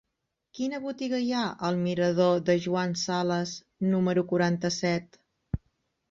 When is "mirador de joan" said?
1.81-2.95